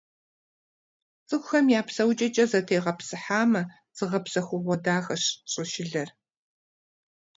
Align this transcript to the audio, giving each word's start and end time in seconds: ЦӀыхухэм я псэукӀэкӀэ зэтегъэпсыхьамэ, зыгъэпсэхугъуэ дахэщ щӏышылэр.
ЦӀыхухэм 1.27 1.65
я 1.79 1.81
псэукӀэкӀэ 1.87 2.45
зэтегъэпсыхьамэ, 2.51 3.61
зыгъэпсэхугъуэ 3.97 4.75
дахэщ 4.83 5.23
щӏышылэр. 5.51 6.09